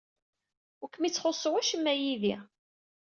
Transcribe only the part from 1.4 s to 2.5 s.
wacemma yid-i.